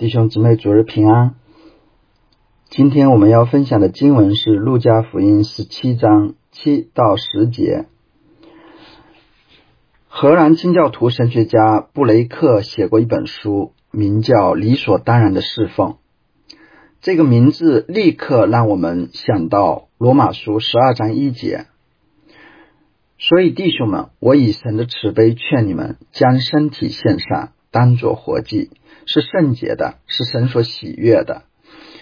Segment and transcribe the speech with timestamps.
[0.00, 1.34] 弟兄姊妹，主日平安。
[2.70, 7.84] 今天我们要分享的经文是《路加福音》十七章七到十节。
[10.08, 15.96] 荷兰清教徒神学家布雷克写过一本书，名叫《理所当然的侍奉》。
[17.02, 21.66] 这个名字立刻让我们想到罗马书十二章一节。
[23.18, 28.70] 所以，弟兄们，我以神的慈悲劝你们，将身体献上，当作活祭。
[29.06, 31.42] 是圣洁的，是神所喜悦的。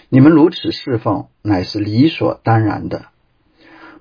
[0.09, 3.05] 你们如此侍奉，乃是理所当然的。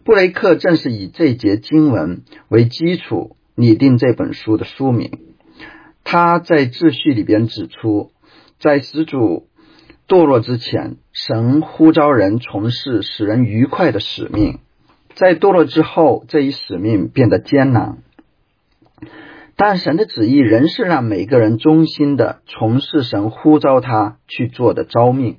[0.05, 5.20] 布雷克正是以这节经文为基础拟定这本书的书名。
[6.05, 8.10] 他在秩序里边指出，
[8.59, 9.48] 在始祖
[10.07, 14.60] 堕落之前，神呼召人从事使人愉快的使命；
[15.15, 17.98] 在堕落之后，这一使命变得艰难。
[19.61, 25.39] 但神的旨意仍是让每个人忠心的从事神呼召他去做的召命。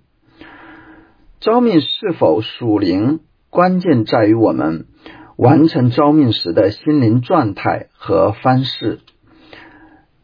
[1.40, 4.88] 召命是否属灵，关键在于我们
[5.38, 9.00] 完成召命时的心灵状态和方式。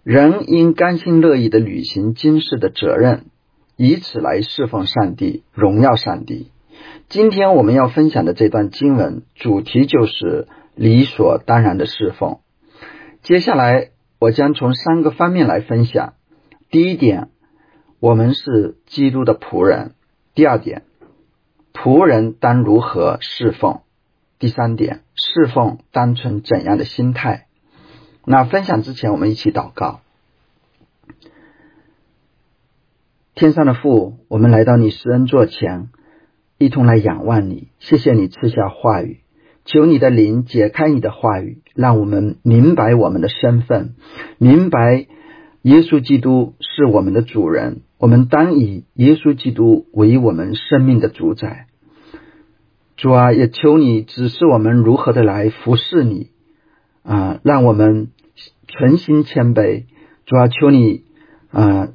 [0.04, 3.28] 人应甘心乐意的履行今世的责任，
[3.78, 6.52] 以此来侍奉上帝，荣耀上帝。
[7.08, 12.40] 今天我们要分享的这段经文主题就是理所当然的侍奉。
[13.22, 16.14] 接下来，我将从三个方面来分享。
[16.70, 17.30] 第一点，
[18.00, 19.92] 我们是基督的仆人；
[20.34, 20.84] 第二点，
[21.74, 23.82] 仆人当如何侍奉；
[24.40, 27.48] 第三点，侍奉当存怎样的心态。
[28.26, 30.00] 那分享之前，我们一起祷告：
[33.36, 35.90] 天上的父，我们来到你施恩座前，
[36.58, 37.68] 一同来仰望你。
[37.80, 39.20] 谢谢你赐下话语。
[39.66, 43.96] 求你的灵解开你的话语，让我们明白我们的身份，
[44.40, 45.06] 明白
[45.62, 51.68] 耶稣基督是我们的主人，我们当以耶稣基督为我们生命的主宰。
[52.98, 56.32] 主啊，也求你指示我们如何的来服侍你
[57.04, 58.08] 啊，让我们
[58.68, 59.84] 存心谦卑。
[60.26, 61.04] 主啊，求你
[61.52, 61.90] 啊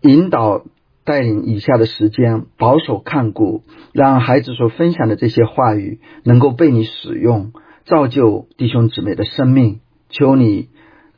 [0.00, 0.64] 引导。
[1.04, 7.50] 带领以下的时间，保守看顾，让孩子所分享的这些话语能够被你使用，
[7.84, 9.80] 造就弟兄姊妹的生命。
[10.08, 10.68] 求你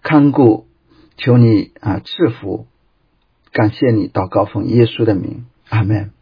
[0.02, 0.66] 看顾，
[1.16, 2.66] 求你啊赐福，
[3.52, 6.12] 感谢你，祷告奉耶稣的名，阿门。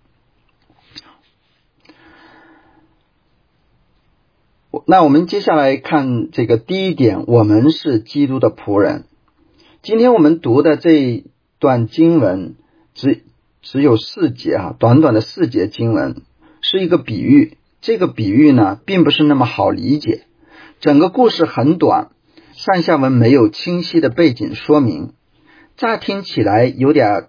[4.87, 9.05] 那我们接下来看这个第一点，我们是基督的仆人。
[9.83, 11.25] 今天我们读的这
[11.59, 12.57] 段经文
[12.95, 13.25] 只。
[13.65, 16.23] 只有四节啊，短短的四节经文
[16.63, 17.59] 是一个比喻。
[17.81, 20.25] 这个比喻呢，并不是那么好理解。
[20.83, 22.11] 整个故事很短，
[22.55, 25.13] 上下文没有清晰的背景说明，
[25.77, 27.29] 乍听起来有点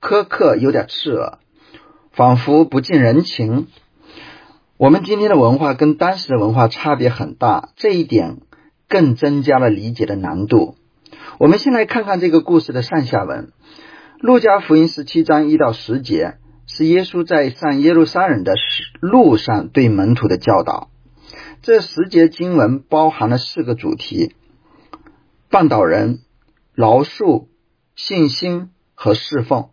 [0.00, 1.38] 苛刻，有点刺耳，
[2.12, 3.66] 仿佛不近人情。
[4.76, 8.36] 我们今天的文化跟当时的文化差别很大，这一点
[8.88, 10.76] 更增加了理解的难度。
[11.40, 13.50] 我们先来看看这个故事的上下文。
[14.20, 16.36] 路加福音十七章一到十节
[16.68, 18.54] 是耶稣在上耶路撒冷的
[19.00, 20.88] 路上对门徒的教导。
[21.66, 24.36] 这十节经文包含了四个主题：
[25.50, 26.20] 绊倒人、
[26.76, 27.48] 饶恕、
[27.96, 29.70] 信心和侍奉，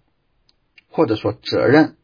[0.90, 1.96] 或者说责任。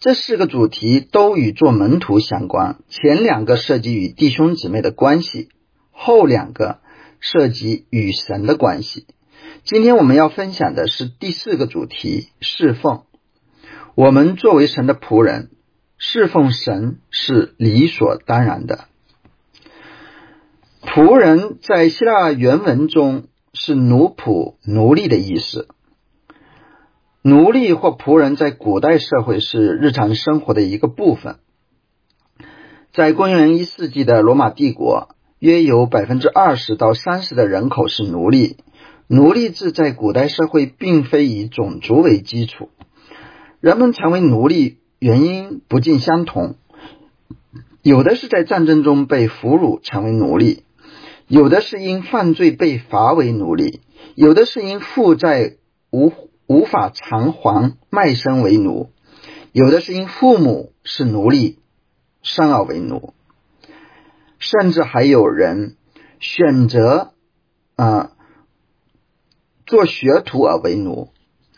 [0.00, 2.78] 这四个主题都与做门徒相关。
[2.88, 5.50] 前两个涉及与弟兄姊妹的关系，
[5.90, 6.80] 后两个
[7.20, 9.06] 涉及与神的关系。
[9.64, 13.02] 今天我们要分享的是第四个主题：侍奉。
[13.94, 15.50] 我们作为神的仆人，
[15.98, 18.84] 侍奉神是理所当然的。
[20.82, 25.68] 仆人在希腊原文中是奴仆、奴隶的意思。
[27.22, 31.38] 奴隶或仆人在古代社会是日常生活的一个部分。
[32.92, 38.58] 在公元一世纪的罗马帝国，约有百分之二十到三十的人口是奴隶。
[39.08, 42.70] 奴隶制在古代社会并非以种族为基础，
[43.60, 46.56] 人们成为奴隶原因不尽相同，
[47.80, 50.64] 有的是在战争中被俘虏成为奴隶，
[51.28, 53.82] 有的是因犯罪被罚为奴隶，
[54.16, 55.58] 有的是因负债
[55.92, 56.12] 无
[56.48, 58.90] 无法偿还卖身为奴，
[59.52, 61.60] 有的是因父母是奴隶
[62.22, 63.14] 生而为奴，
[64.40, 65.76] 甚至还有人
[66.18, 67.12] 选择
[67.76, 68.10] 啊。
[69.66, 71.10] 做学徒而为奴。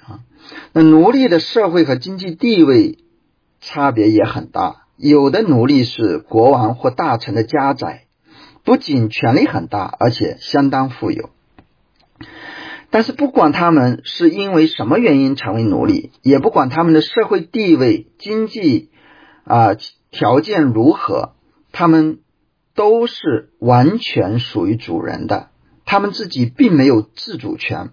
[0.06, 0.20] 啊，
[0.74, 2.98] 那奴隶的社会和经济地位
[3.68, 4.86] 差别也很大。
[4.96, 8.06] 有的奴隶是国王或大臣的家宰，
[8.64, 11.28] 不仅权力很大，而且相当富有。
[12.88, 18.88] 但是不管他们是因为什么原因成为奴隶，也不管他们的社会地位、经济
[19.44, 19.76] 啊
[20.10, 21.34] 条件如何，
[21.70, 22.20] 他们
[22.74, 25.50] 都是完全属于主人的，
[25.84, 27.90] 他们自己并没有自主权。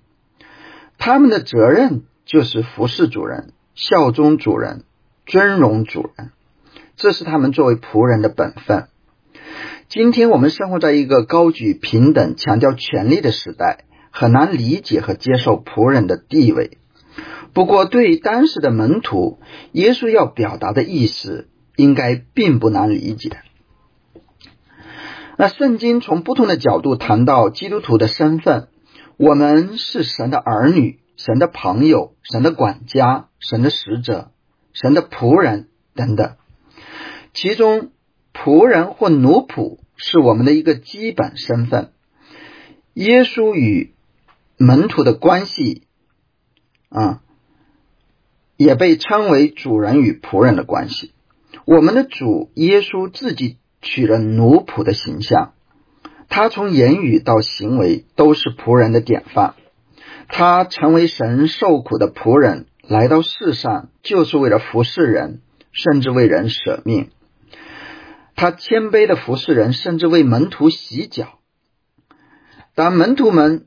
[0.98, 4.86] 他们的责任就是服侍主人、效忠主人、
[5.25, 6.31] 尊荣主人，
[6.95, 8.88] 这是他们作为仆人的本分。
[9.88, 13.86] 今天我们生活在一个高举平等、强调权利的时代。
[14.18, 16.77] 很难理解和接受仆人的地位。
[17.51, 19.39] 不过，对于当时的门徒，
[19.74, 23.39] 耶稣要表达的意思应该并不难理解。
[25.38, 28.69] 那圣经从不同的角度谈到基督徒的身份：
[29.18, 34.31] 我们是神的儿女、神的朋友、神的管家、神的使者、
[34.75, 36.36] 神的仆人等等。
[37.33, 37.89] 其中，
[38.33, 41.92] 仆人或奴仆是我们的一个基本身份。
[42.94, 43.94] 耶稣与
[44.57, 45.83] 门徒的关系
[46.89, 47.22] 啊，
[48.56, 51.13] 也被称为主人与仆人的关系。
[51.66, 55.54] 我们的主耶稣自己取了奴仆的形象，
[56.30, 59.56] 他从言语到行为都是仆人的典范。
[60.27, 65.41] 他成为神受苦的仆人，来到世上就是为了服侍人，
[65.71, 67.09] 甚至为人舍命。
[68.35, 71.39] 他谦卑的服侍人，甚至为门徒洗脚。
[72.73, 73.65] 当门徒们。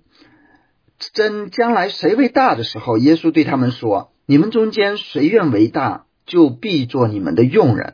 [1.14, 7.92] 争将来谁为大的时候，耶稣对他们说：“你们中间谁愿为大，就必做你们的用人；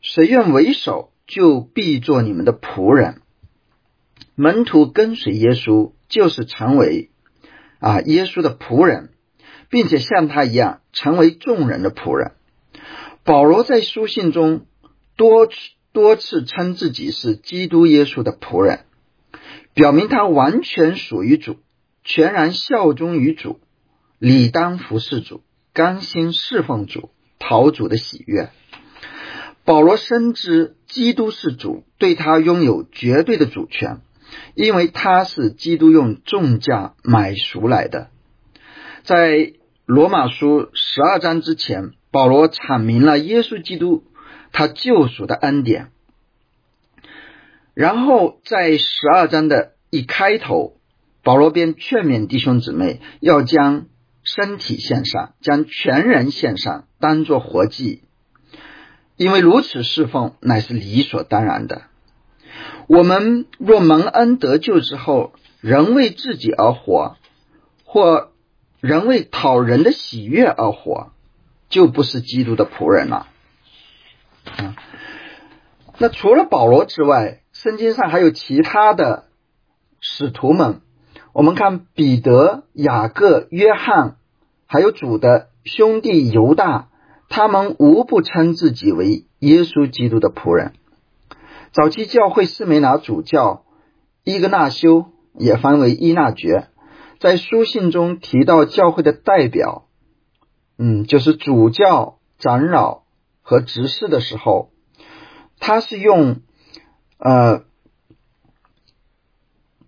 [0.00, 3.20] 谁愿为首，就必做你们的仆人。”
[4.34, 7.12] 门徒跟随耶稣，就是成为
[7.78, 9.10] 啊耶稣的仆人，
[9.72, 12.32] 并且像他一样成为众人的仆人。
[13.24, 14.66] 保罗在书信中
[15.16, 15.54] 多次
[15.92, 18.80] 多次称自己是基督耶稣的仆人。
[19.72, 21.56] 表明他完全属于主，
[22.04, 23.60] 全然效忠于主，
[24.18, 25.42] 理当服侍主，
[25.72, 27.08] 甘心侍奉主，
[27.38, 28.50] 讨主的喜悦。
[29.64, 34.02] 保罗深知基督是主，对他拥有绝对的主权，
[34.54, 38.10] 因为他是基督用重价买赎来的。
[39.04, 39.54] 在
[39.92, 44.04] 罗马书十二章之前，保罗阐明了耶稣基督
[44.50, 45.90] 他救赎的恩典。
[47.74, 50.78] 然后在十二章的一开头，
[51.22, 53.84] 保罗便劝勉弟兄姊妹要将
[54.22, 58.00] 身体献上，将全人献上，当作活祭，
[59.18, 61.82] 因为如此侍奉乃是理所当然的。
[62.86, 67.18] 我们若蒙恩得救之后，仍为自己而活，
[67.84, 68.31] 或
[68.82, 71.12] 人为讨人的喜悦而活，
[71.68, 73.28] 就不是基督的仆人了。
[74.56, 74.74] 啊，
[75.98, 79.26] 那除了保罗之外，圣经上还有其他的
[80.00, 80.80] 使徒们，
[81.32, 84.16] 我们看彼得、雅各、约翰，
[84.66, 86.88] 还有主的兄弟犹大，
[87.28, 90.72] 他们无不称自己为耶稣基督的仆人。
[91.70, 93.64] 早期教会士梅拿主教
[94.24, 95.06] 伊格纳修
[95.38, 96.66] 也翻为伊纳爵，
[97.22, 99.86] 在书信中提到教会的代表，
[100.76, 103.04] 嗯，就是主教、长老
[103.42, 104.70] 和执事的时候，
[105.60, 106.42] 他是用。
[107.24, 107.62] 呃，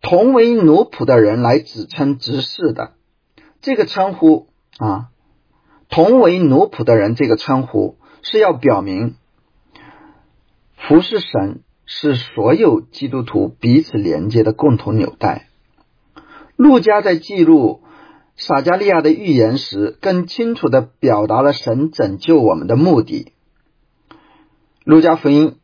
[0.01, 2.93] 同为奴仆的人来指称执事的
[3.61, 4.47] 这个称呼
[4.79, 5.09] 啊，
[5.89, 9.17] 同为奴仆的人这个称呼是要表明
[10.77, 15.49] 服侍神是所有基督徒彼此连接的共同纽带。
[16.57, 17.81] 路加在记录
[18.37, 23.33] 撒加利亚的预言时，更清楚的表达了神拯救我们的目的。
[24.85, 25.57] 路加福音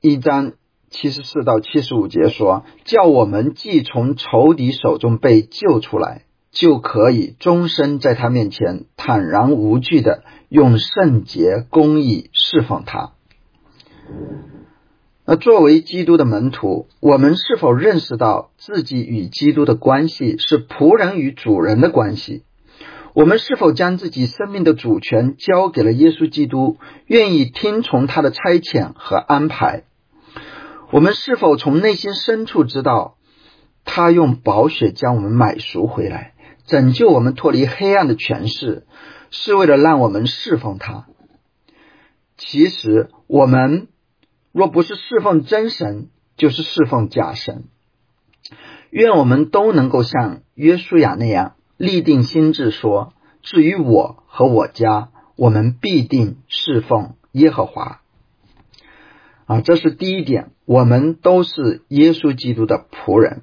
[0.00, 0.52] 一章。
[0.90, 13.12] 七十四到七十五节说：“叫我们既从仇敌手中被救出来，就可以终身在他面前坦然无惧的用圣洁公义侍奉他。”
[15.30, 22.44] 那作为基督的门徒，我们是否认识到自己与基督的关系是仆人与主人的关系？
[23.12, 29.82] 我们是否将自己生命的主权交给了耶稣基督，愿意听从他的差遣和安排？
[30.92, 33.18] 我们是否从内心深处知道，
[33.84, 36.32] 他用宝血将我们买赎回来，
[36.66, 38.86] 拯救我们脱离黑暗的权势，
[39.30, 41.04] 是为了让我们侍奉他？
[42.38, 43.88] 其实，我们
[44.58, 47.66] 若不是侍奉真神，就是侍奉假神。
[48.90, 58.00] 愿我们都能够像约书亚那样立定心志，说：“至于我和我家，我们必定侍奉耶和华。”
[59.46, 60.50] 啊，这是第一点。
[60.64, 63.42] 我们都是耶稣基督的仆人。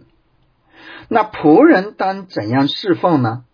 [1.08, 3.46] 那仆人当怎样侍奉呢？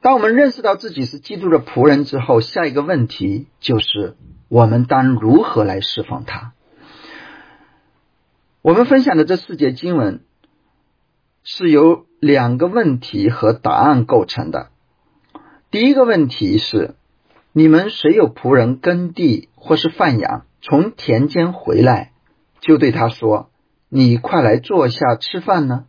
[0.00, 4.16] 当我们认识到自己是基督的仆人之后，下一个问题就是
[4.52, 6.52] 我们当如何来释放他？
[8.60, 10.20] 我们分享的这四节经文
[11.42, 14.68] 是由两个问题和答案构成的。
[15.70, 16.96] 第一个问题是：
[17.52, 22.12] 你们谁有仆人耕地或是放羊，从田间回来，
[22.60, 23.48] 就对他说
[23.88, 25.86] ：“你快来坐下吃饭呢？”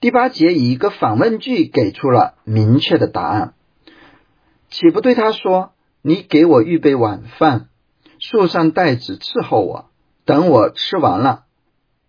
[0.00, 3.52] 第八节以一个反问句给出了明确的答案，
[4.70, 7.68] 岂不对他说：“你给我预备晚饭，
[8.18, 9.90] 束上带子伺候我，
[10.24, 11.44] 等我吃完了，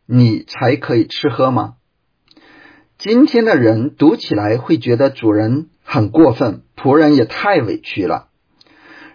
[0.06, 1.76] 你才可以吃喝吗？”
[2.98, 8.28] 今天的人读起来会觉得主人很过分，仆人也太委屈了。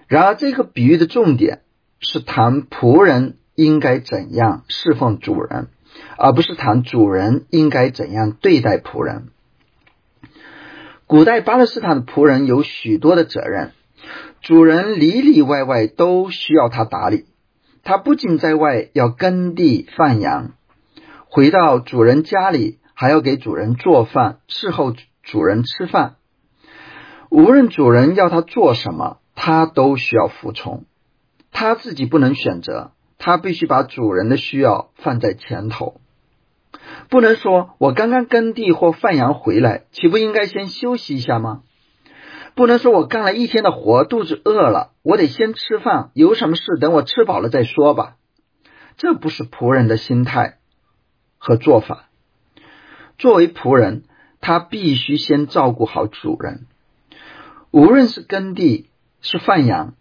[0.09, 1.63] 然而，这个比喻的重点
[2.01, 5.69] 是谈仆人应该怎样侍奉主人。
[6.19, 9.29] 而不是谈主人应该怎样对待仆人。
[11.07, 13.73] 古代巴勒斯坦的仆人有许多的责任，
[14.43, 17.27] 主人里里外外都需要他打理。
[17.83, 20.53] 他不仅在外要耕地放羊，
[21.27, 26.17] 回到主人家里还要给主人做饭，伺候主人吃饭。
[27.31, 30.85] 无论主人要他做什么，他都需要服从。
[31.53, 32.93] 他自己不能选择。
[33.19, 36.03] 他必须把主人的需要放在前头，
[37.09, 41.63] 不能说我刚刚耕地或放羊回来，岂不应该先休息一下吗？
[42.57, 48.17] 不能说我干了一天的活，肚子饿了，我得先吃饭，有什么事等我吃饱了再说吧。
[48.97, 50.57] 这不是仆人的心态
[51.37, 52.09] 和做法。
[53.19, 54.05] 作为仆人，
[54.41, 56.67] 他必须先照顾好主人，
[57.73, 58.89] 无论是耕地
[59.21, 59.93] 是放羊，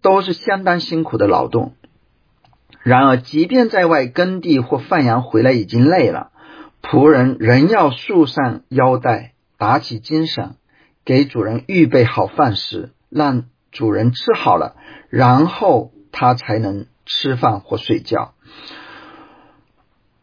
[0.00, 1.74] 都是相当辛苦的劳动。
[2.84, 6.30] 然而，即便在外耕地或放羊回来已经累了，
[6.82, 10.54] 仆人仍要束上腰带，打起精神，
[11.08, 14.76] 给主人预备好饭食，让主人吃好了，
[15.08, 18.34] 然后他才能吃饭或睡觉，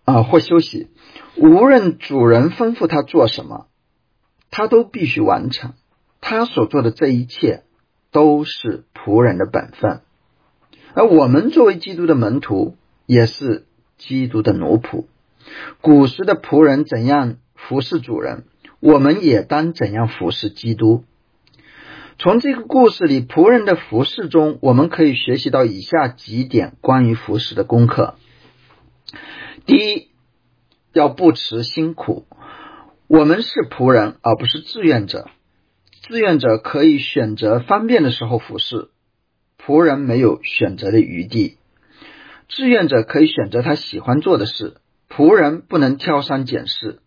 [0.03, 0.91] 啊，或休息。
[1.37, 3.65] 无论主人吩咐他做什么，
[4.51, 5.73] 他都必须完成。
[6.21, 7.63] 他所做的这一切，
[8.11, 10.01] 都是仆人的本分。
[10.93, 12.77] 而我们作为基督的门徒，
[13.07, 13.65] 也是
[13.97, 15.05] 基督的奴仆。
[15.81, 18.43] 古时的仆人怎样服侍主人，
[18.79, 21.03] 我们也当怎样服侍基督。
[22.17, 28.15] 从这个故事里，仆人的服侍中，我们可以学习到以下几点关于服侍的功课：
[29.65, 30.07] 第一，
[30.93, 32.25] 要不辞辛苦。
[33.07, 35.29] 我们是仆人，而不是志愿者。
[36.01, 38.89] 志愿者可以选择方便的时候服侍。
[39.57, 41.57] 仆人没有选择的余地，
[42.47, 44.75] 志愿者可以选择他喜欢做的事，
[45.09, 47.01] 仆人不能挑三拣四。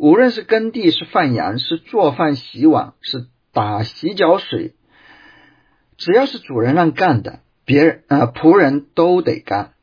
[0.00, 4.74] 无论是耕地、是放羊、是做饭、洗碗、是打洗脚水，
[5.98, 9.74] 只要是主人让干的，别人呃仆人都得干。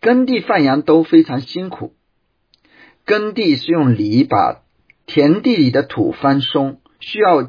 [0.00, 1.92] 耕地放羊都非常辛苦，
[3.04, 4.62] 耕地是用犁把
[5.06, 7.42] 田地里的土翻松，需要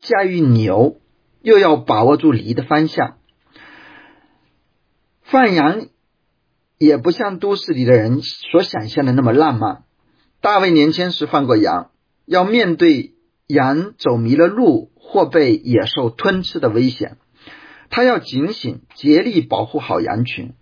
[0.00, 1.00] 驾驭牛，
[1.40, 3.16] 又要把握住犁的方向。
[5.22, 5.86] 放羊
[6.76, 9.84] 也不像都市里的人所想象的那么浪漫。
[10.46, 11.90] 大卫年轻时放过羊，
[12.24, 13.14] 要面对
[13.48, 17.16] 羊走迷了路或被野兽吞吃的危险，
[17.90, 20.54] 他要警醒，竭力保护好羊群。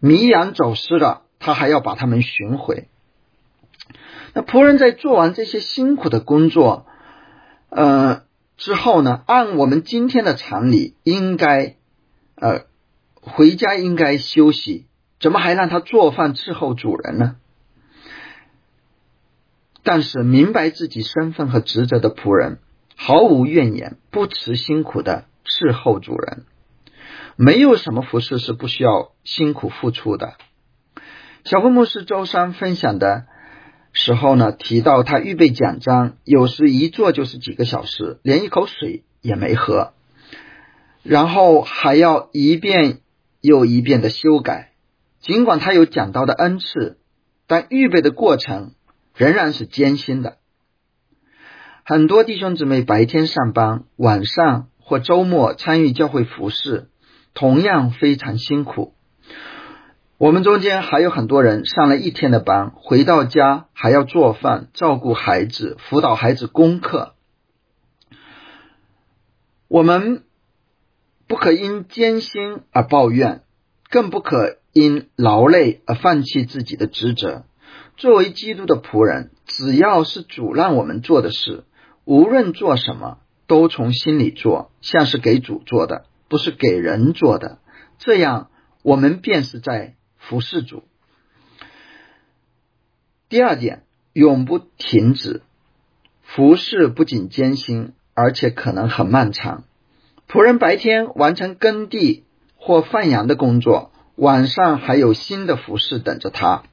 [0.00, 2.88] 迷羊走失了，他还要把他们寻回。
[4.34, 6.84] 那仆人在做完这些辛苦的工作，
[7.70, 8.24] 呃
[8.58, 9.22] 之后呢？
[9.24, 11.76] 按我们今天的常理，应该
[12.34, 12.66] 呃。
[13.22, 14.84] 回家应该休息，
[15.18, 17.36] 怎么还让他做饭伺候主人呢？
[19.86, 22.58] 但是明白自己身份和职责的仆人
[22.96, 26.44] 毫无怨言，不辞辛苦的伺候主人。
[27.36, 30.34] 没有什么服饰是不需要辛苦付出的。
[31.44, 33.26] 小慧牧师周三分享的
[33.92, 39.92] 时候呢，提到他预备讲章，有时一坐就是几个小时，连一口水也没喝，
[41.04, 42.98] 然后还要一遍。
[43.42, 44.72] 又一遍的修改，
[45.20, 46.98] 尽管他有讲到的恩赐，
[47.46, 48.72] 但预备的过程
[49.16, 50.36] 仍然是艰辛的。
[51.84, 56.88] 很多弟兄姊妹白天上班，晚上或周末参与教会服饰，
[57.34, 58.94] 同样非常辛苦。
[60.18, 67.14] 我们中间还有很多人上了一天的班，回到家还要做饭、照顾孩子、辅导孩子功课。
[69.66, 70.22] 我们。
[71.28, 73.42] 不可因艰辛而抱怨，
[73.90, 77.44] 更不可因劳累而放弃自己的职责。
[77.96, 81.64] 作为基督的仆人，只要是主让我们做的事，
[82.04, 87.58] 无论做什么，都从心里做，像是给主做的，不是给人做的。
[87.98, 88.50] 这样，
[88.82, 90.84] 我们便是在服侍主。
[93.30, 95.40] 第二点，永不停止
[96.22, 99.64] 服侍，不仅艰辛，而且可能很漫长。
[100.28, 102.24] 仆人白天完成耕地
[102.56, 106.64] 或放羊的工作，晚上还有新的服饰等着他。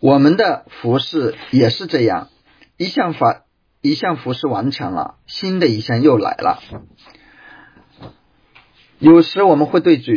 [0.00, 2.28] 我们的服饰也是这样，
[2.78, 3.44] 一项法
[3.82, 6.62] 一项服饰完成了，新的一项又来了。
[8.98, 10.12] 有时我们会对主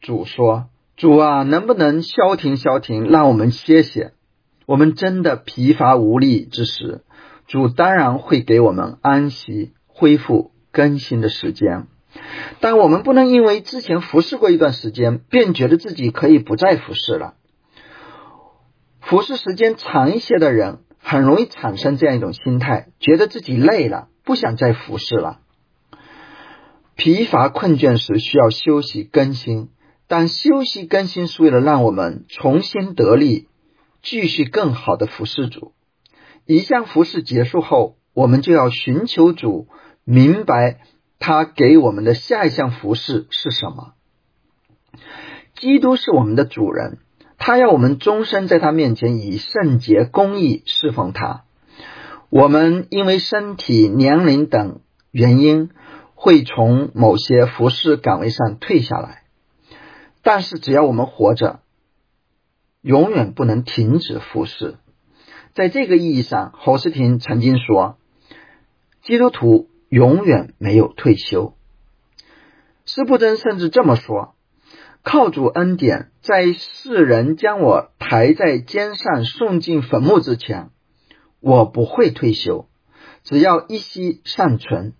[0.00, 0.66] 主说
[0.96, 4.12] ：“主啊，能不能消停消停，让我们歇歇？
[4.66, 7.02] 我们真的疲乏无力之时，
[7.46, 11.86] 主当然会给我们安息、恢复、更新的时间。”
[12.58, 17.34] 但我们不能因为之前服侍过一段时间，便觉得自己可以不再服侍了。
[19.08, 25.40] 服侍时间长一些的人，很容易产生这样一种心态，觉得自己累了，不想再服侍了。
[26.94, 29.70] 疲乏困倦时需要休息更新，
[30.08, 33.48] 但休息更新是为了让我们重新得力，
[34.02, 35.72] 继续更好的服侍主。
[36.44, 39.68] 一项服侍结束后，我们就要寻求主，
[40.04, 40.80] 明白。
[41.18, 43.94] 他给我们的下一项服饰是什么？
[45.56, 46.98] 基督是我们的主人，
[47.38, 51.44] 他要我们终身在他面前以圣洁、公义侍奉他。
[52.28, 54.80] 我们因为身体、年龄等
[55.10, 55.70] 原因，
[56.14, 59.22] 会从某些服饰岗位上退下来，
[60.22, 61.60] 但是只要我们活着，
[62.82, 64.76] 永远不能停止服侍。
[65.54, 67.96] 在这个意义上，侯斯廷曾经说
[69.02, 71.54] ：“基督徒。”永远没有退休。
[72.84, 74.34] 施布真甚至这么说
[75.10, 80.68] ：“靠主恩典，在世人将我抬在肩上送进坟墓之前，
[81.40, 82.68] 我不会退休。
[83.24, 84.92] 只要一息尚存，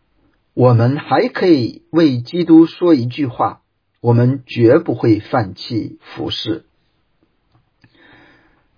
[0.54, 3.60] 我们还可以为基督说一句话，
[4.00, 6.64] 我们绝不会放弃服侍。”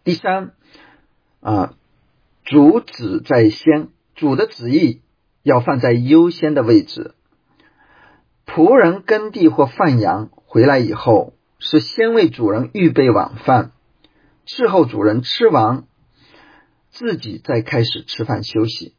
[0.02, 0.50] 第三，
[1.38, 1.76] 啊，
[2.42, 5.00] 主旨在先，主的旨意。
[5.44, 7.14] 要放在优先的位置。
[8.52, 13.70] 仆人耕地或放羊回来以后，是先为主人预备晚饭，
[14.44, 15.84] 伺候主人吃完，
[16.90, 18.94] 自己再开始吃饭休息。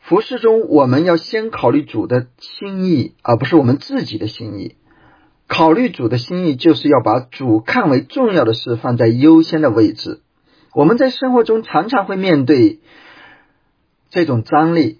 [0.00, 4.74] 服饰中，我们要先考虑主的心意，而不是我们自己的心意。
[5.46, 10.22] 考虑主的心意，就是要把主看为重要的事放在优先的位置。
[10.74, 12.80] 我们在生活中常常会面对
[14.10, 14.98] 这种张力。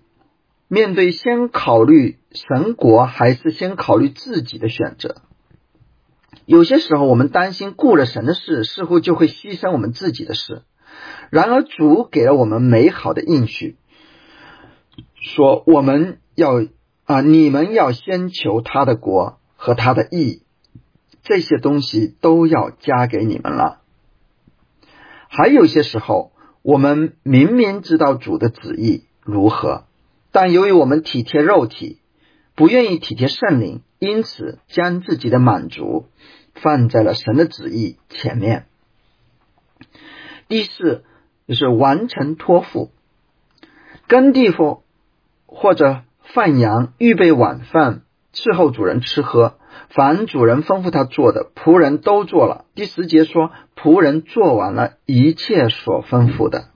[0.67, 5.23] 面对先考虑神国还是先考虑自己的选择，
[6.47, 10.63] 有些时候我们担心顾了神的事，似乎就会牺牲我们自己的事。
[11.31, 13.77] 然而主给了我们美好的应许，
[15.15, 16.65] 说我们要
[17.05, 20.43] 啊，你们要先求他的国和他的义，
[21.23, 23.81] 这些东西都要加给你们了。
[25.29, 29.85] 还有些时候，我们明明知道主的旨意如何。
[30.33, 32.01] 但由于我们体贴肉体，
[32.55, 36.07] 不愿意体贴圣灵，因此将自己的满足
[36.55, 38.67] 放在了神的旨意前面。
[40.49, 41.05] 第四
[41.49, 42.91] 就是完成托付，
[44.07, 44.83] 耕地或
[45.47, 52.67] 或者放羊，预备晚饭，伺候主人吃喝，凡主人吩咐他做的，仆人都做了。
[52.75, 56.69] 第十节说，仆人做完了一切所吩咐的，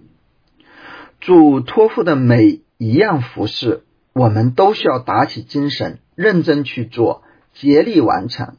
[1.21, 2.63] 主托付的每。
[2.81, 3.83] 一样服饰，
[4.19, 8.57] 我们都需要打起精神，认真去做，竭力完成。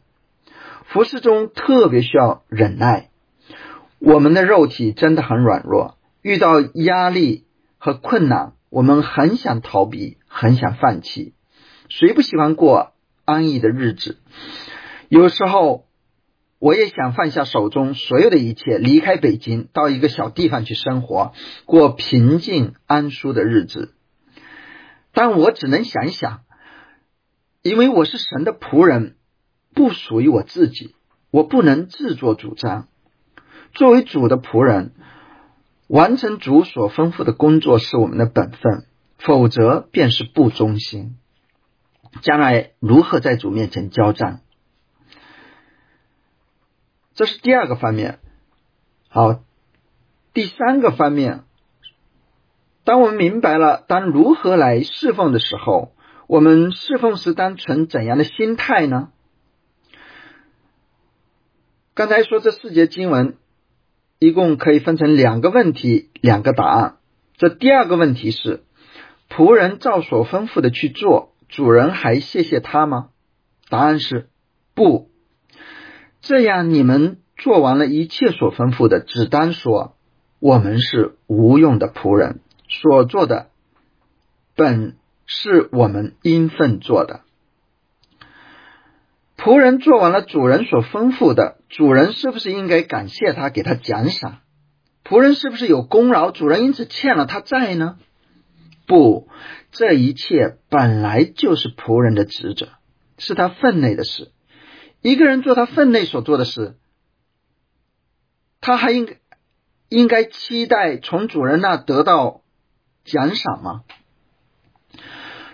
[0.86, 3.10] 服侍中特别需要忍耐。
[4.00, 7.44] 我们的肉体真的很软弱，遇到压力
[7.78, 11.34] 和困难，我们很想逃避，很想放弃。
[11.90, 12.94] 谁不喜欢过
[13.26, 14.18] 安逸的日子？
[15.10, 15.88] 有时候，
[16.58, 21.34] 我也想放下手中所有的一切，离开北京，到一个小地方去生活，
[21.66, 23.94] 过平静安舒的日子。
[25.12, 26.42] 但我只能想想，
[27.62, 29.18] 因为我是神的仆人，
[29.74, 30.96] 不属于我自己，
[31.32, 32.88] 我不能自作主张。
[33.74, 34.94] 作为主的仆人，
[35.88, 38.86] 完成主所吩咐的工作是我们的本分，
[39.18, 41.18] 否则便是不忠心。
[42.22, 44.42] 将来如何在主面前交战？
[47.14, 48.20] 这是第二个方面。
[49.10, 49.44] 好，
[50.34, 51.44] 第三个方面。
[52.90, 55.92] 当我们明白了当如何来侍奉的时候，
[56.26, 59.10] 我们侍奉时当存怎样的心态呢？
[61.94, 63.38] 刚才说这四节经文
[64.18, 66.98] 一共可以分成两个问题，两个答案。
[67.38, 68.64] 这第二个问题是：
[69.30, 73.10] 仆人照所吩咐的去做，主人还谢谢他吗？
[73.70, 74.30] 答案是
[74.74, 75.12] 不。
[76.22, 79.94] 这样你们做完了一切所吩咐的，只当说
[80.40, 82.40] 我们是无用的仆人，
[82.70, 83.50] 所做的
[84.56, 87.22] 本是我们应分做的。
[89.36, 94.40] 仆人做完了主人所吩咐的，主人是不是应该感谢他，给他奖赏？
[95.04, 97.98] 仆人是不是有功劳，主人因此欠了他债呢？
[98.86, 99.30] 不，
[99.72, 102.68] 这一切本来就是仆人的职责，
[103.18, 104.32] 是他分内的事。
[105.02, 106.76] 一个人做他分内所做的事，
[108.60, 109.16] 他还应
[109.88, 112.42] 应该期待从主人那得到
[113.04, 113.84] 奖赏吗？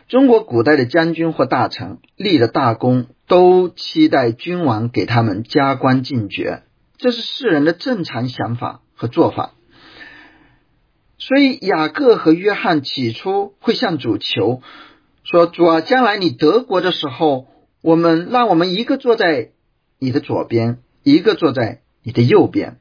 [0.08, 3.08] 中国古代的将军或大臣立了大功。
[3.28, 6.62] 都期待君王给他们加官进爵，
[7.00, 9.56] 这是世人的正常想法和做法。
[11.18, 14.62] 所以雅各和约翰起初会向主求
[15.24, 17.48] 说：“主啊，将来你得国的时候，
[17.82, 19.50] 我们让我们一个坐在
[19.98, 22.78] 你的左边，一个坐在你的右边。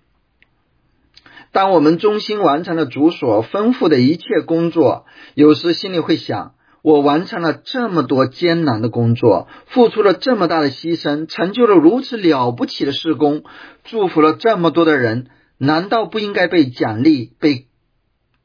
[1.55, 6.53] 当我们忠心完成了主所吩咐的一切工作，有时心里会想。”
[6.85, 13.43] 我完成了这么多艰难的工作，付出了这么大的牺牲，成就了如此了不起的事工，
[13.85, 17.69] 祝福了这么多的人，难道不应该被奖励、被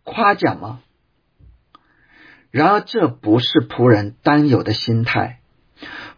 [0.05, 0.79] 夸奖吗？
[2.49, 5.41] 然而，这不是仆人当有的心态。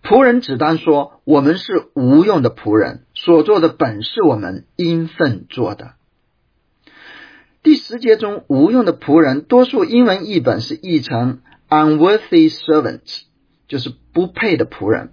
[0.03, 5.93] 仆人只当说：“我们是无用的仆人，所做的本是我们应分做的。”
[7.63, 11.41] 第十节中，“无用的仆人”多数英文译本是译成。
[11.69, 13.21] Unworthy servants
[13.67, 15.11] 就是不配的仆人，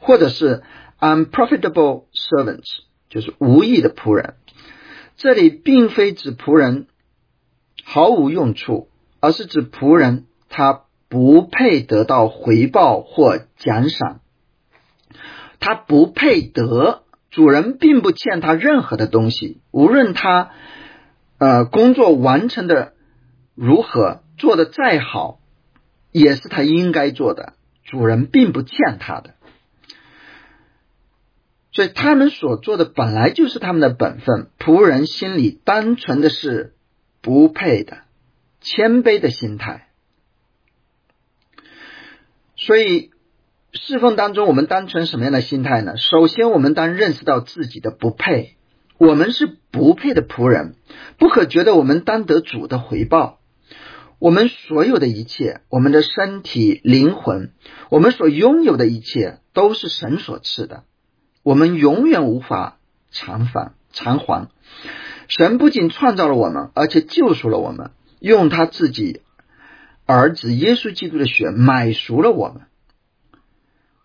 [0.00, 0.62] 或者是
[1.00, 4.34] unprofitable servants 就是无益的仆人。
[5.16, 6.88] 这里并非指仆人
[7.84, 8.88] 毫无用处，
[9.20, 14.20] 而是指仆人他不配得到回报或奖赏，
[15.60, 17.02] 他不配得。
[17.30, 20.50] 主人并不欠他任何的东西，无论他
[21.44, 22.94] 呃工作完成的
[23.54, 25.40] 如何，做的再好。
[26.16, 29.34] 也是他应该做的，主人并不欠他的，
[31.72, 34.48] 所以他们所做的本来就是他们的本分。
[34.60, 36.76] 仆人心里单纯的是
[37.20, 38.02] 不配的、
[38.60, 39.88] 谦卑的心态。
[42.54, 43.10] 所以
[43.72, 45.96] 侍奉当中，我们单纯什么样的心态呢？
[45.96, 48.56] 首先，我们当认识到自己的不配，
[48.98, 50.76] 我们是不配的仆人，
[51.18, 53.40] 不可觉得我们当得主的回报。
[54.20, 57.52] 我们所有的一切，我们的身体、灵魂，
[57.90, 60.84] 我们所拥有的一切，都是神所赐的。
[61.42, 62.78] 我们永远无法
[63.10, 64.48] 偿还偿还。
[65.28, 69.20] 神不仅创造了我们，而且救赎了我们，用他自己
[70.06, 72.62] 儿子耶稣基督的血买赎了我们。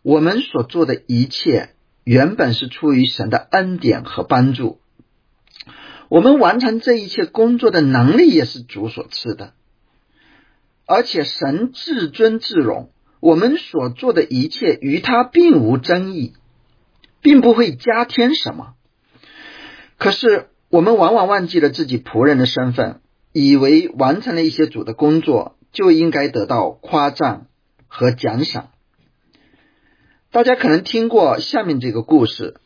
[0.01, 1.75] 我们所做的一切，
[2.09, 4.79] 原本是出于神的恩典和帮助。
[6.07, 9.53] 我们完成这一切工作的能力，也是主所赐的。
[10.87, 16.33] 而且神至尊至荣，我们所做的一切与他并无争议，
[17.21, 18.73] 并不会加添什么。
[19.99, 23.01] 可是我们往往忘记了自己仆人的身份，
[23.33, 27.45] 以为完成了一些主的工作就应该得到夸赞
[27.87, 28.71] 和奖赏。
[30.31, 32.61] 大家可能听过下面这个故事：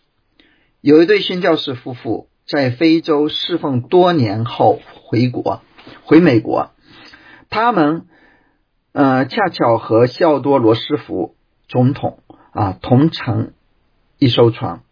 [0.82, 5.62] 有一对宣教士夫妇在非洲侍奉多年后回国，
[6.04, 6.72] 回美国，
[7.50, 8.08] 他们。
[8.92, 11.36] 呃，恰巧和西奥多·罗斯福
[11.68, 12.20] 总统
[12.52, 13.54] 啊同乘
[14.20, 14.84] 一艘船。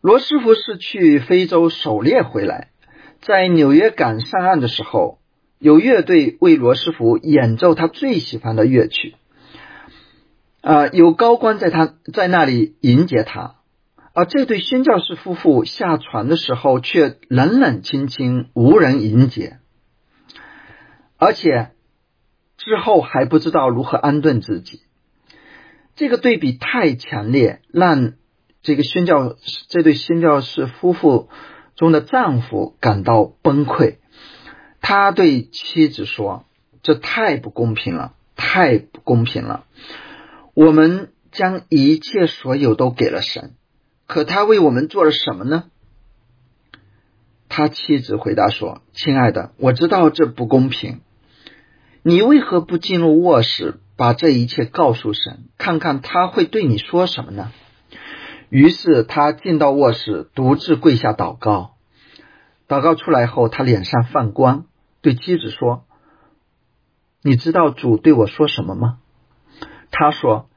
[0.00, 2.70] 罗斯福是去非洲狩猎回来，
[3.20, 5.18] 在纽约港上岸的时候，
[5.58, 9.14] 有乐队为罗斯福演奏他最喜欢的乐曲。
[10.62, 13.56] 啊，有高官在他在那里迎接他，
[14.14, 19.58] 而这对宣教士夫妇下船的时候却冷冷清清，无人迎接。
[21.18, 21.72] 而且
[22.56, 24.82] 之后还不知道如何安顿自己，
[25.96, 28.12] 这个对比太强烈，让
[28.62, 29.34] 这个宣教
[29.68, 31.28] 这对宣教士夫妇
[31.74, 33.96] 中的丈夫感到崩溃。
[34.80, 36.44] 他对妻子说
[36.82, 39.64] ：“这太不公平了，太不公平了！
[40.54, 43.54] 我们将一切所有都给了神，
[44.06, 45.64] 可他为我们做了什么呢？”
[47.48, 51.00] 他妻子回答说：“亲爱的，我知道这不公平。”
[52.04, 57.52] 你为何不进入卧室，把这一切告诉神，看看他会对你说什么呢？
[58.48, 61.76] 于是他进到卧室，独自跪下祷告。
[62.66, 64.66] 祷告出来后，他脸上泛光，
[65.00, 65.84] 对妻子说
[67.22, 68.98] ：“你知道主对我说什么吗？”
[69.92, 70.50] 他说：“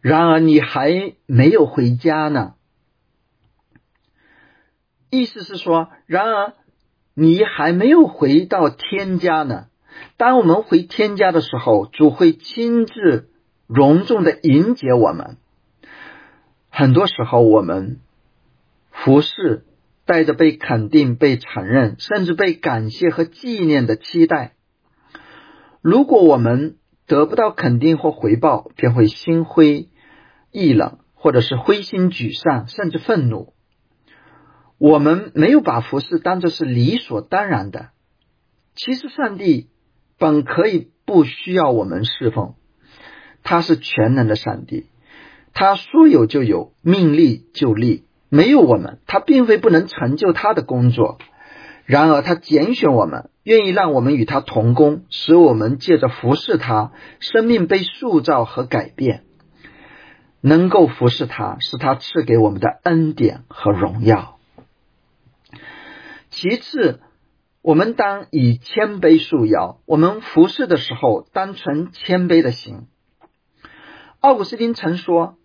[0.00, 2.54] 然而你还没有回家呢。”
[5.10, 6.54] 意思是说，然而
[7.14, 9.66] 你还没有回到天家呢。
[10.16, 13.30] 当我们回天家的时候，主会亲自
[13.66, 15.36] 隆重的迎接我们。
[16.70, 18.00] 很多时候，我们
[18.90, 19.64] 服侍
[20.04, 24.54] 带着被肯定、被承认，甚至被感谢和纪念的期待。
[25.80, 29.88] 如果我们得不到肯定或回报，便会心灰
[30.50, 33.52] 意冷，或者是灰心沮丧，甚至愤怒。
[34.78, 37.90] 我们没有把服侍当作是理所当然的。
[38.74, 39.68] 其实，上帝
[40.18, 42.54] 本可以不需要我们侍奉，
[43.42, 44.86] 他是全能的上帝，
[45.54, 48.04] 他说有就有，命立就立。
[48.28, 51.18] 没有我们，他并非不能成就他的工作。
[51.86, 59.22] 然而，他拣选我们，愿意让我们与他同工，使我们借着服侍他，生命被塑造和改变。
[60.40, 64.38] 能够服侍他，是他赐给我们的恩典和荣耀。
[66.30, 67.00] 其次，
[67.62, 69.80] 我们当以谦卑束腰。
[69.86, 72.88] 我们服侍的时候，当存谦卑的心。
[74.20, 75.38] 奥古斯丁曾说：“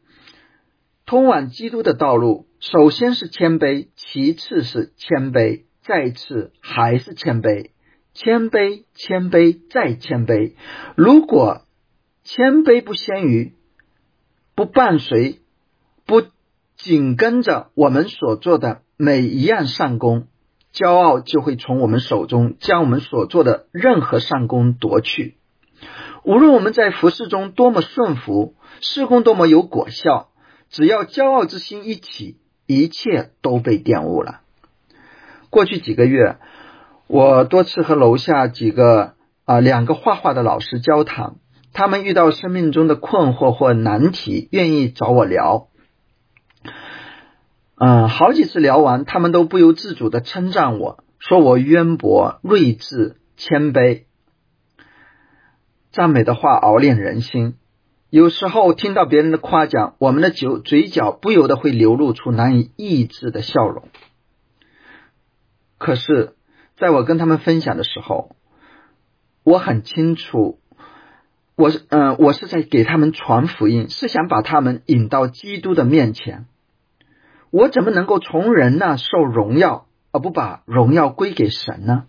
[1.05, 7.71] 通往基督的道路，首先是谦卑，其次是谦卑，再次还是谦卑。
[8.13, 10.53] 谦卑，谦卑，再谦卑。
[10.95, 11.61] 如果
[12.23, 13.53] 谦卑不先于，
[14.53, 15.39] 不伴随，
[16.05, 16.23] 不
[16.75, 20.27] 紧跟着我们所做的每一样善功。”
[20.73, 25.35] 骄傲就会从我们手中将我们所做的任何善功夺去。
[26.23, 30.29] 无论我们在服饰中多么顺服，施工多么有果效，
[30.69, 34.40] 只要骄傲之心一起，一切都被玷污了。
[35.51, 36.37] 过去几个月，
[37.07, 41.35] 我多次和楼下几个啊两个画画的老师交谈，
[41.73, 45.67] 他们遇到生命中的困惑或难题，愿意找我聊。
[47.75, 54.03] 嗯，好几次聊完，他们都不由自主的称赞我，说我渊博、睿智、谦卑。
[55.91, 57.55] 赞美的话熬炼人心，
[58.09, 63.89] 有时候听到别人的夸奖，我们的酒嘴角不由得会流露出难以抑制的笑容。
[65.81, 66.35] 可是，
[66.77, 68.35] 在我跟他们分享的时候，
[69.43, 70.59] 我很清楚，
[71.55, 76.45] 我是嗯，我是在给他们传福音，是想把他们引到基督的面前。
[77.49, 82.03] 我怎么能够从人那受荣耀，而不把荣耀归给神呢？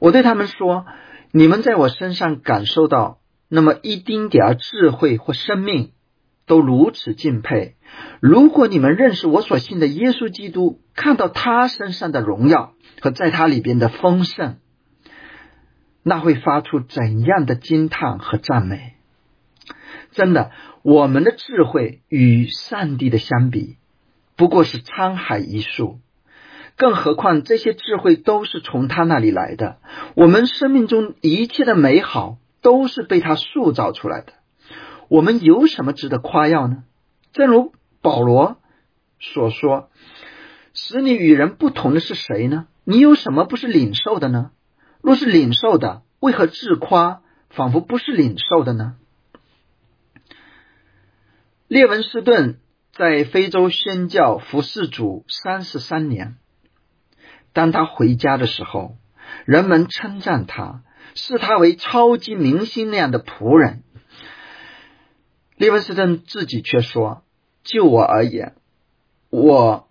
[0.00, 0.84] 我对他们说
[1.30, 5.92] ：“你们在我身上感受到那么一丁点儿智慧或生命，
[6.48, 7.76] 都如此敬佩。
[8.20, 14.56] 如果你们认识我所信的耶稣基督，看到他身上的荣耀和在他里边的丰盛，
[16.02, 18.94] 那会发出怎样的惊叹和赞美？
[20.10, 20.50] 真的，
[20.82, 23.76] 我们的智慧与上帝的相比。”
[24.38, 25.98] 不过是沧海一粟，
[26.76, 29.78] 更何况这些智慧都是从他那里来的。
[30.14, 34.34] 我们生命中一切的美好都是被他塑造出来的。
[35.08, 36.84] 我们有什么值得夸耀呢？
[37.32, 38.58] 正如保罗
[39.18, 39.90] 所说
[40.74, 42.66] ：“使你与人不同的是谁呢？
[42.84, 44.50] 你有什么不是领受的呢？
[45.02, 48.96] 若是领受的，为何自夸，仿佛不是领受的呢？”
[51.68, 52.60] 列文斯顿。
[52.92, 56.36] 在非洲宣教服侍主三十三年，
[57.52, 58.96] 当他回家的时候，
[59.44, 60.82] 人们称赞他，
[61.14, 63.84] 视他为超级明星那样的仆人。
[65.58, 67.22] 利文斯顿自己却说
[67.62, 68.54] ：“就我而言，
[69.28, 69.88] 我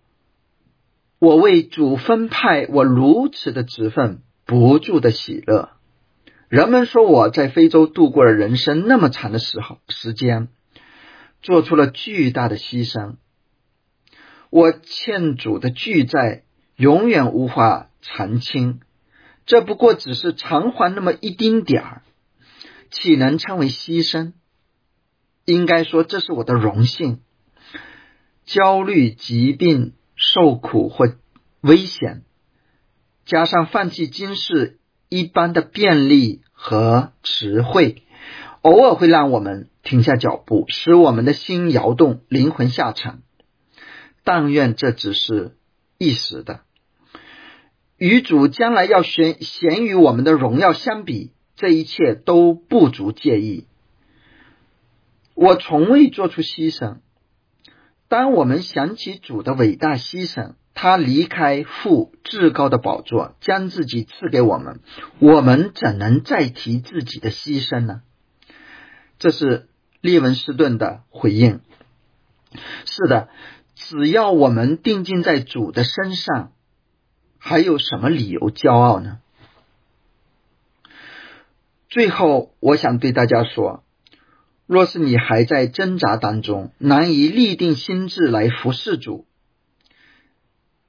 [1.20, 5.70] 我为主分派我如此的职分，不住的喜乐。
[6.50, 10.48] 人们说我在非洲度过了人生那么长的时候时间。”
[11.44, 13.18] 做出了巨大的牺牲，
[14.50, 16.44] 我欠主的巨债
[16.76, 18.80] 永远无法偿清，
[19.46, 22.02] 这不过只是偿还那么一丁点儿，
[22.90, 24.34] 岂能称为牺牲？
[25.48, 27.22] 应该说这是我的荣幸。
[28.44, 31.08] 焦虑、疾病、受苦或
[31.62, 32.24] 危险，
[33.26, 38.04] 加上放弃今世一般的便利和实惠。
[38.62, 43.22] 偶尔会让我们停下脚步，使我们的心摇动，灵魂下沉。
[44.26, 45.56] 但愿这只是
[45.98, 46.60] 一时的。
[47.96, 53.67] 与主将来要显显与我们的荣耀相比，这一切都不足介意。
[55.38, 56.98] 我从未做出牺牲，
[58.08, 64.80] 当我们想起主的伟大牺牲，他离开父至高的宝座，将自己赐给我们，
[65.20, 68.02] 我们怎能再提自己的牺牲呢？
[69.20, 69.70] 这是
[70.02, 71.62] 利文斯顿的回应。
[72.86, 73.30] 是的，
[73.76, 76.52] 只要我们定睛在主的身上，
[77.38, 79.20] 还有什么理由骄傲呢？
[81.90, 83.84] 最后，我想对大家说：
[84.68, 89.26] 若是你还在挣扎当中，难以立定心智来服侍主，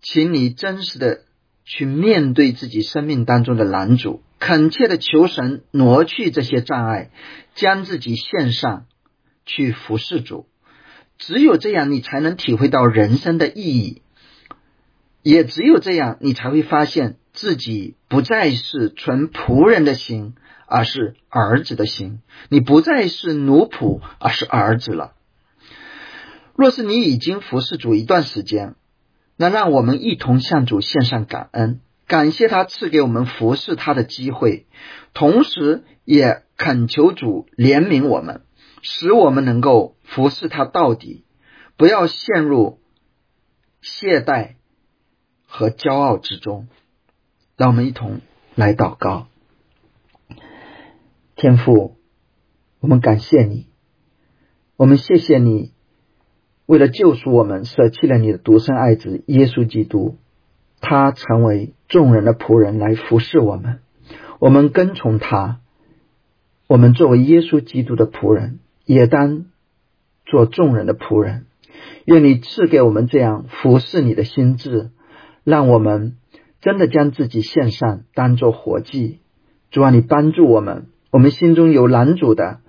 [0.02, 1.20] 请你真实的
[1.64, 7.10] 去面对自己生命当中的拦阻，恳切的求神挪去这些障碍，
[7.54, 8.86] 将自己献上
[9.46, 10.46] 去服侍主。
[11.16, 14.02] 只有这样，你才能体会到人生的意义；
[15.22, 20.34] 也只有这样，你才会发现自己不再是纯仆人的心。
[20.68, 25.14] 而是儿子的心，你不再是奴仆，而是儿子了。
[26.54, 28.74] 若是你已经服侍主一段时间，
[29.36, 34.66] 那让我们一同向主献上感恩，感谢他赐给我们服侍他的机会，
[35.14, 38.42] 同时也恳求主怜悯我们，
[38.82, 41.24] 使我们能够服侍他到底，
[41.76, 42.80] 不要陷入
[43.80, 44.56] 懈怠
[45.46, 46.68] 和骄傲之中。
[47.56, 48.20] 让我们一同
[48.54, 49.28] 来祷告。
[51.38, 51.94] 天父，
[52.80, 53.68] 我们感谢你，
[54.76, 55.70] 我们谢谢你，
[56.66, 60.16] 为了救赎我们，舍弃了你的独生爱子耶稣基督，
[60.80, 63.78] 他成为众人的仆人来服侍我们，
[64.40, 65.60] 我们跟从他，
[66.66, 69.44] 我们作为耶稣基督的仆人，也当
[70.26, 71.46] 做众人的仆人。
[72.04, 74.90] 愿你赐给我们这样服侍你的心智，
[75.44, 76.16] 让我们
[76.60, 79.20] 真的将自己献上，当做活祭。
[79.70, 80.88] 主啊，你帮助我们。
[81.10, 82.60] 我们心中有拦阻的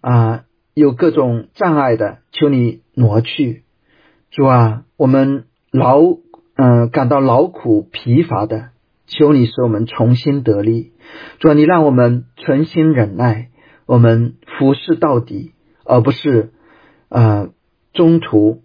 [0.00, 0.44] 啊，
[0.74, 3.64] 有各种障碍的，求你挪去，
[4.30, 6.00] 主啊，我们劳
[6.54, 8.68] 嗯感到劳苦疲乏的，
[9.06, 10.92] 求你使我们重新得力，
[11.40, 13.48] 主啊，你让我们存心忍耐，
[13.86, 15.52] 我们服侍到底，
[15.84, 16.52] 而不是
[17.08, 17.48] 呃
[17.92, 18.62] 中途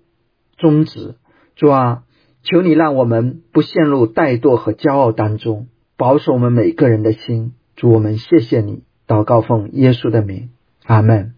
[0.57, 1.15] 终止，
[1.55, 2.03] 主啊，
[2.43, 7.53] 求你让我们不陷入怠惰和骄傲当中，保守我们每个人的心。
[7.83, 10.51] 主我们谢谢你，祷告奉耶稣的名，
[10.85, 11.33] 阿门。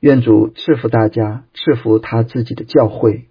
[0.00, 3.28] 愿主赐福大家，赐福他自己的教会。